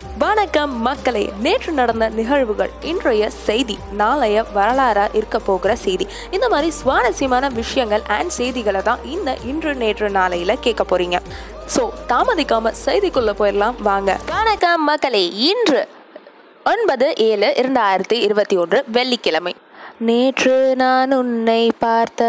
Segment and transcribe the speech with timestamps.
[0.00, 2.70] வணக்கம் மக்களே நேற்று நடந்த நிகழ்வுகள்.
[2.90, 6.06] இன்றைய செய்தி நாளைய வரலாறா இருக்க போகிற செய்தி.
[6.30, 11.18] இந்த மாதிரி சுவாரஸ்யமான விஷயங்கள் அண்ட் செய்திகளை தான் இந்த இன்று நேற்று நாளையில கேட்க போறீங்க.
[11.74, 14.18] ஸோ தாமதிக்காம செய்திக்குள்ள போயிடலாம் வாங்க.
[14.30, 15.88] வணக்கம் மக்களே இன்று
[16.64, 19.54] ஒன்பது ஏழு இரண்டாயிரத்தி இருபத்தி ஒன்று வெள்ளிக்கிழமை.
[19.98, 22.22] நேற்று நான் உன்னை பார்த்த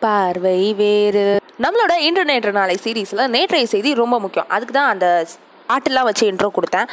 [0.00, 1.26] பார்வை வேறு.
[1.64, 4.48] நம்மளோட இன்று நேற்று நாளை சீரீஸில் நேற்றைய செய்தி ரொம்ப முக்கியம்.
[4.48, 5.08] அதுக்கு தான் அந்த
[5.70, 6.88] பாட்டுலாம் வச்சு இன்ட்ரோ கொடுத்தேன்.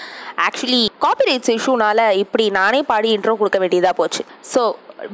[0.46, 4.24] ஆக்சுவலி காப்பிரைட்ஸ் இஷ்யூனால இப்படி நானே பாடி இன்ட்ரோ கொடுக்க வேண்டியதாக போச்சு.
[4.54, 4.64] ஸோ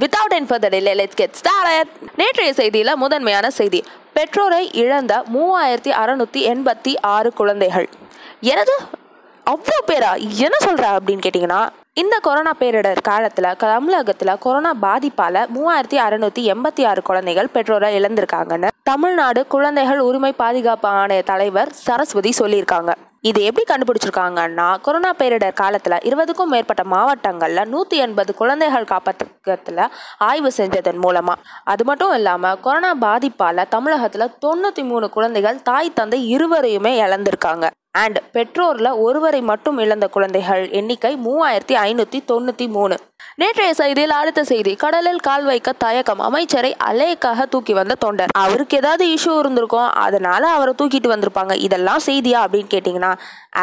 [0.02, 1.92] வித்தவுட் என் ஃபர்தர் இல்லை லெட்ஸ் கெட் ஸ்டார்ட்
[2.22, 3.82] நேற்றைய செய்தியில் முதன்மையான செய்தி.
[4.18, 7.88] பெற்றோரை இழந்த மூவாயிரத்தி அறநூற்றி எண்பத்தி ஆறு குழந்தைகள்.
[8.54, 8.74] எனது
[9.52, 10.10] அவ்வளோ பேரா?
[10.46, 11.62] என்ன சொல்ற அப்படின்னு கேட்டிங்கன்னா
[12.02, 19.42] இந்த கொரோனா பேரிடர் காலத்தில் தமிழகத்தில் கொரோனா பாதிப்பால் மூவாயிரத்தி அறநூற்றி எண்பத்தி ஆறு குழந்தைகள் பெற்றோரை இழந்திருக்காங்கன்னு தமிழ்நாடு
[19.54, 22.94] குழந்தைகள் உரிமை பாதுகாப்பு ஆணைய தலைவர் சரஸ்வதி சொல்லியிருக்காங்க.
[23.28, 29.82] இது எப்படி கண்டுபிடிச்சிருக்காங்கன்னா கொரோனா பேரிடர் காலத்தில் இருபதுக்கும் மேற்பட்ட மாவட்டங்களில் நூற்றி எண்பது குழந்தைகள் காப்பகத்தில்
[30.28, 36.94] ஆய்வு செஞ்சதன் மூலமாக அது மட்டும் இல்லாமல் கொரோனா பாதிப்பால் தமிழகத்தில் தொண்ணூற்றி மூணு குழந்தைகள் தாய் தந்தை இருவரையுமே
[37.06, 37.68] இழந்திருக்காங்க.
[38.04, 42.98] அண்ட் பெற்றோரில் ஒருவரை மட்டும் இழந்த குழந்தைகள் எண்ணிக்கை மூவாயிரத்தி ஐநூற்றி தொண்ணூற்றி மூணு.
[43.42, 48.32] நேற்றைய செய்தியில் அடுத்த செய்தி கடலில் கால் வைக்க தயக்கம் அமைச்சரை அலைக்காக தூக்கி வந்த தொண்டர்.
[48.44, 51.54] அவருக்கு ஏதாவது இஷ்யூ இருந்திருக்கும் அதனால அவரை தூக்கிட்டு வந்திருப்பாங்க.
[51.68, 53.12] இதெல்லாம் செய்தியா அப்படின்னு கேட்டிங்கன்னா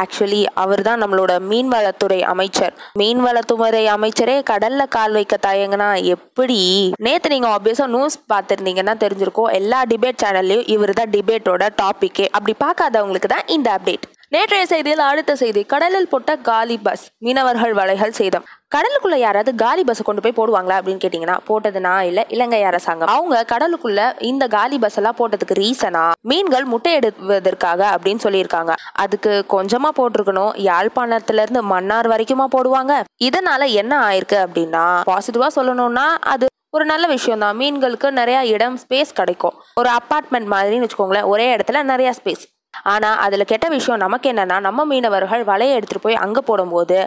[0.02, 2.74] ஆக்சுவலி அவர் தான் நம்மளோட மீன்வளத்துறை அமைச்சர்.
[3.02, 6.58] மீன்வளத்துறை அமைச்சரே கடல்ல கால் வைக்க தயங்குனா எப்படி?
[7.06, 9.52] நேற்று நீங்க ஆப்வியஸா நியூஸ் பார்த்துருந்தீங்கன்னா தெரிஞ்சிருக்கும்.
[9.60, 15.32] எல்லா டிபேட் சேனல்லையும் இவர் தான் டிபேட்டோட டாப்பிக்கே அப்படி பார்க்காதவங்களுக்கு தான் இந்த அப்டேட் நேற்றைய செய்தியில் அடுத்த
[15.40, 18.46] செய்தி கடலில் போட்ட காலி பஸ் மீனவர்கள் வலைகள் சேதம்.
[18.74, 22.24] கடலுக்குள்ள யாராவது காலி பஸ்ஸை கொண்டு போய் போடுவாங்களா அப்படின்னு கேட்டீங்கன்னா போட்டது நான் இல்லை.
[22.28, 23.08] இலங்கை அரசாங்கம்.
[23.08, 28.74] அவங்க கடலுக்குள்ள இந்த காலி பஸ் எல்லாம் போட்டதுக்கு ரீசனா மீன்கள் முட்டையிடுவதற்காக அப்படின்னு சொல்லியிருக்காங்க.
[28.92, 30.52] அதுக்கு கொஞ்சமா போட்டிருக்கணும்.
[30.70, 33.02] யாழ்ப்பாணத்துல இருந்து மன்னார் வரைக்குமா போடுவாங்க?
[33.24, 37.58] இதனால என்ன ஆயிருக்கு அப்படின்னா பாசிட்டிவா சொல்லணும்னா அது ஒரு நல்ல விஷயம் தான்.
[37.58, 39.56] மீன்களுக்கு நிறைய இடம் ஸ்பேஸ் கிடைக்கும்.
[39.80, 42.44] ஒரு அப்பார்ட்மெண்ட் மாதிரின்னு வச்சுக்கோங்களேன் ஒரே இடத்துல நிறைய ஸ்பேஸ்
[42.92, 46.98] ஆனால் அதில் கெட்ட விஷயம் நமக்கு என்னென்னா நம்ம மீனவர்கள் வலையை எடுத்துகிட்டு போய் அங்கே போடும்போது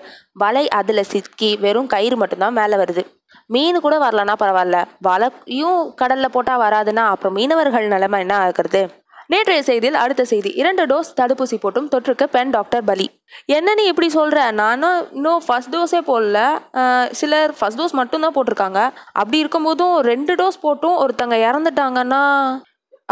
[0.43, 3.03] வலை அதில் சிக்கி வெறும் கயிறு மட்டும்தான் மேலே வருது.
[3.53, 4.77] மீன் கூட வரலன்னா பரவாயில்ல.
[5.07, 8.81] வலையும் கடலில் போட்டால் வராதுன்னா அப்புறம் மீனவர்கள் நிலைமை என்ன ஆகிறது?
[9.31, 10.49] நேற்றைய செய்தியில் அடுத்த செய்தி.
[10.59, 13.05] இரண்டு டோஸ் தடுப்பூசி போட்டும் தொற்றுக்கு பெண் டாக்டர் பலி.
[13.57, 16.39] என்ன நீ இப்படி சொல்கிற நானும் இன்னும் ஃபர்ஸ்ட் டோஸே போடல.
[17.19, 18.81] சிலர் ஃபர்ஸ்ட் டோஸ் மட்டும்தான் போட்டிருக்காங்க.
[19.21, 22.23] அப்படி இருக்கும்போதும் ரெண்டு டோஸ் போட்டும் ஒருத்தங்க இறந்துட்டாங்கன்னா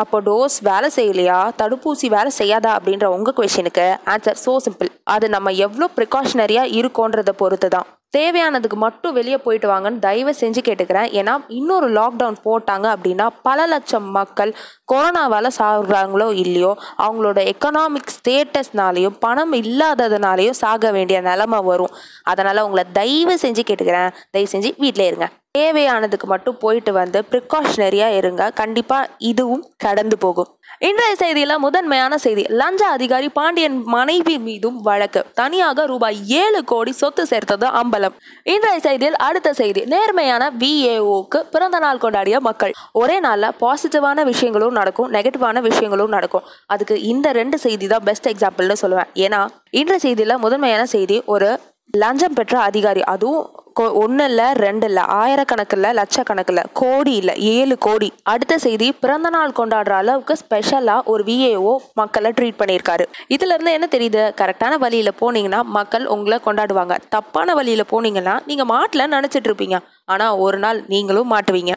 [0.01, 1.37] அப்போ டோஸ் வேலை செய்யலையா?
[1.61, 2.71] தடுப்பூசி வேலை செய்யாதா?
[2.77, 9.15] அப்படின்ற உங்கள் கொஷனுக்கு ஆன்சர் ஸோ சிம்பிள் அது நம்ம எவ்வளோ ப்ரிகாஷனரியாக இருக்கோன்றத பொறுத்து தான் தேவையானதுக்கு மட்டும்
[9.17, 11.09] வெளியே போயிட்டு வாங்கன்னு தயவு செஞ்சு கேட்டுக்கிறேன்.
[11.19, 14.51] ஏன்னா இன்னொரு லாக்டவுன் போட்டாங்க அப்படின்னா பல லட்சம் மக்கள்
[14.91, 16.71] கொரோனாவால் சாகுறாங்களோ இல்லையோ
[17.05, 21.93] அவங்களோட எக்கனாமிக் ஸ்டேட்டஸ்னாலையும் பணம் இல்லாததுனாலையும் சாக வேண்டிய நிலமை வரும்.
[22.33, 24.09] அதனால் உங்களை தயவு செஞ்சு கேட்டுக்கிறேன்.
[24.35, 25.29] தயவு செஞ்சு வீட்டிலே இருங்க.
[25.57, 28.43] தேவையானதுக்கு மட்டும் போயிட்டு வந்து ப்ரிகாஷனரியாக இருங்க.
[28.61, 30.51] கண்டிப்பாக இதுவும் கடந்து போகும்.
[30.87, 35.21] இன்றைய செய்தியில் முதன்மையான செய்தி லஞ்ச அதிகாரி பாண்டியன் மனைவி மீதும் வழக்கு.
[35.39, 38.15] தனியாக ரூபாய் ஏழு கோடி சொத்து சேர்த்தது அம்பலம்.
[38.53, 42.75] இன்றைய செய்தியில் அடுத்த செய்தி நேர்மையான விஏஓக்கு பிறந்த நாள் கொண்டாடிய மக்கள்.
[43.01, 46.45] ஒரே நாளில் பாசிட்டிவான விஷயங்களும் நடக்கும் நெகட்டிவான விஷயங்களும் நடக்கும்.
[46.75, 49.11] அதுக்கு இந்த ரெண்டு செய்தி தான் பெஸ்ட் எக்ஸாம்பிள்னு சொல்லுவேன்.
[49.25, 49.41] ஏன்னா
[49.81, 51.49] இன்றைய செய்தியில் முதன்மையான செய்தி ஒரு
[52.03, 58.13] லஞ்சம் பெற்ற அதிகாரி அதுவும் ஒன்று இல்லை ரெண்டு இல்லை ஆயிரக்கணக்கில் லட்சக்கணக்கில் கோடி இல்லை ஏழு கோடி.
[58.23, 63.05] அடுத்த செய்தி பிறந்த நாள் கொண்டாடுற அளவுக்கு ஸ்பெஷலாக ஒரு விஏஓ மக்களை ட்ரீட் பண்ணியிருக்காரு.
[63.29, 64.31] இதுல இருந்து என்ன தெரியுது?
[64.41, 66.97] கரெக்டான வழியில் போனீங்கன்னா மக்கள் உங்களை கொண்டாடுவாங்க.
[67.09, 69.79] தப்பான வழியில் போனீங்கன்னா நீங்கள் மாட்டில் நினச்சிட்டு இருப்பீங்க.
[70.05, 71.73] ஆனால் ஒரு நாள் நீங்களும் மாட்டுவீங்க.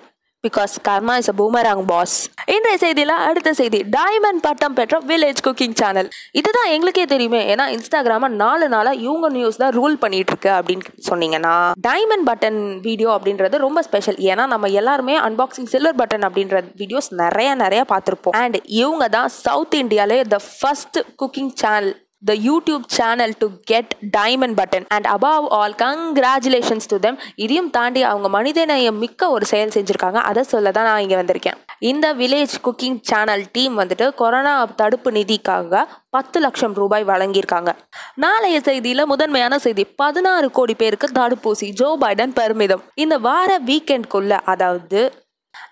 [0.46, 2.14] Because karma is a boomerang boss
[2.54, 3.78] இன்றைய செய்தியில் அடுத்த செய்தி.
[3.96, 6.08] டைமண்ட் பட்டம் பெற்ற வில்லேஜ் குக்கிங் சேனல்
[6.40, 7.40] இதுதான் எங்களுக்கே தெரியுமே.
[7.52, 11.54] ஏன்னா இன்ஸ்டாகிராம நாலு நாளாக இவங்க நியூஸ் தான் ரூல் பண்ணிட்டு இருக்கு அப்படின்னு சொன்னீங்கன்னா
[11.88, 17.50] டைமண்ட் பட்டன் வீடியோ அப்படின்றது ரொம்ப ஸ்பெஷல் ஏன்னா நம்ம எல்லாருமே அன்பாக்சிங் சில்வர் பட்டன் அப்படின்ற வீடியோஸ் நிறைய
[17.64, 18.36] நிறைய பார்த்துருப்போம்.
[18.42, 21.90] அண்ட் இவங்க தான் south இந்தியாலே the first cooking channel
[22.28, 23.86] the YouTube channel to get
[24.16, 24.84] diamond button.
[24.96, 27.14] And above all congratulations to them.
[27.44, 30.20] இதையும் தாண்டி அவங்க மனிதநேயம் மிக்க ஒரு செயல் செஞ்சுருக்காங்க.
[30.30, 31.58] அதை சொல்ல தான் நான் இங்கே வந்திருக்கேன்.
[31.90, 35.82] இந்த வில்லேஜ் குக்கிங் சேனல் டீம் வந்துட்டு கொரோனா தடுப்பு நிதிக்காக
[36.16, 37.72] பத்து லட்சம் ரூபாய் வழங்கியிருக்காங்க.
[38.14, 42.84] நாளைய செய்தியில முதன்மையான செய்தி பதினாறு கோடி பேருக்கு தடுப்பூசி ஜோ பைடன் பெருமிதம்.
[42.94, 45.00] இந்த வார வீக்கெண்ட்குள்ள அதாவது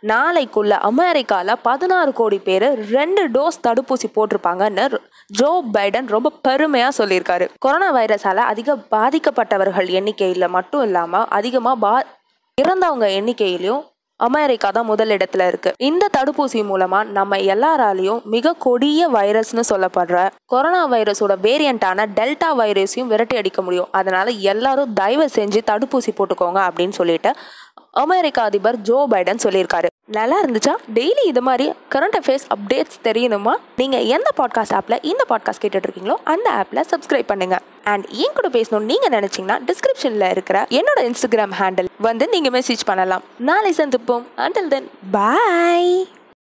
[0.03, 5.01] நாளைக்குள்ள அமெரிக்காவில் பதினாறு கோடி பேர் ரெண்டு டோஸ் தடுப்பூசி போட்டிருப்பாங்கன்னு
[5.39, 7.49] ஜோ பைடன் ரொம்ப பெருமையாக சொல்லியிருக்காரு.
[7.59, 11.95] கொரோனா வைரஸால் அதிக பாதிக்கப்பட்டவர்கள் எண்ணிக்கையில் மட்டும் இல்லாமல் அதிகமாக பா
[12.59, 13.85] இறந்தவங்க எண்ணிக்கையிலையும்
[14.21, 15.73] அமெரிக்கா தான் முதல் இடத்துல இருக்கு.
[15.79, 23.37] இந்த தடுப்பூசி மூலமா நம்ம எல்லாராலையும் மிக கொடிய வைரஸ்னு சொல்லப்படுற கொரோனா வைரஸோட வேரியண்டான டெல்டா வைரஸையும் விரட்டி
[23.37, 23.89] அடிக்க முடியும்.
[23.93, 27.33] அதனால எல்லாரும் தயவு செஞ்சு தடுப்பூசி போட்டுக்கோங்க அப்படின்னு சொல்லிட்டு
[27.91, 29.87] அமெரிக்க அதிபர் ஜோ பைடன் சொல்லியிருக்காரு.
[30.07, 30.75] நல்லா இருந்துச்சா?
[30.95, 33.53] டெய்லி இது மாதிரி கரண்ட் அஃபேர்ஸ் அப்டேட்ஸ் தெரியணுமா?
[33.77, 37.59] நீங்கள் எந்த பாட்காஸ்ட் ஆப்பில் இந்த பாட்காஸ்ட் கேட்டுட்டு இருக்கீங்களோ அந்த ஆப்பில் சப்ஸ்கிரைப் பண்ணுங்க.
[37.85, 43.23] அண்ட் என் கூட பேசணும்னு நீங்கள் நினச்சிங்கன்னா டிஸ்கிரிப்ஷனில் இருக்கிற என்னோட இன்ஸ்டாகிராம் ஹேண்டில் வந்து நீங்கள் மெசேஜ் பண்ணலாம்.
[43.39, 44.23] நாளை சந்திப்போம்.
[44.37, 46.09] அண்டில் தென் பாய்